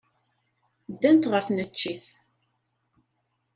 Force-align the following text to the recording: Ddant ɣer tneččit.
Ddant 0.91 1.29
ɣer 1.31 1.43
tneččit. 1.47 2.05